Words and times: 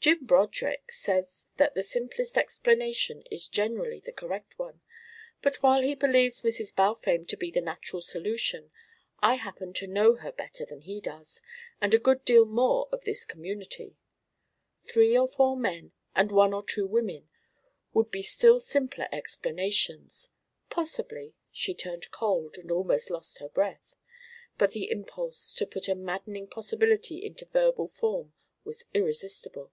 Jim 0.00 0.24
Broderick 0.24 0.90
says 0.90 1.44
that 1.56 1.74
the 1.74 1.82
simplest 1.82 2.38
explanation 2.38 3.20
is 3.32 3.46
generally 3.48 4.00
the 4.00 4.12
correct 4.12 4.58
one, 4.58 4.80
but 5.42 5.56
while 5.62 5.82
he 5.82 5.94
believes 5.94 6.40
Mrs. 6.40 6.74
Balfame 6.74 7.26
to 7.26 7.36
be 7.36 7.50
the 7.50 7.60
natural 7.60 8.00
solution, 8.00 8.70
I 9.18 9.34
happen 9.34 9.74
to 9.74 9.86
know 9.86 10.14
her 10.14 10.32
better 10.32 10.64
than 10.64 10.82
he 10.82 11.02
does, 11.02 11.42
and 11.78 11.92
a 11.92 11.98
good 11.98 12.24
deal 12.24 12.46
more 12.46 12.88
of 12.90 13.04
this 13.04 13.26
community. 13.26 13.96
Three 14.84 15.18
or 15.18 15.28
four 15.28 15.56
men 15.58 15.92
and 16.14 16.30
one 16.32 16.54
or 16.54 16.62
two 16.62 16.86
women 16.86 17.28
would 17.92 18.10
be 18.10 18.22
still 18.22 18.60
simpler 18.60 19.08
explanations. 19.12 20.30
Possibly" 20.70 21.34
She 21.50 21.74
turned 21.74 22.10
cold 22.12 22.56
and 22.56 22.70
almost 22.70 23.10
lost 23.10 23.38
her 23.40 23.48
breath, 23.50 23.96
but 24.56 24.70
the 24.72 24.90
impulse 24.90 25.52
to 25.54 25.66
put 25.66 25.86
a 25.86 25.94
maddening 25.94 26.46
possibility 26.46 27.22
into 27.22 27.44
verbal 27.44 27.88
form 27.88 28.32
was 28.64 28.84
irresistible. 28.94 29.72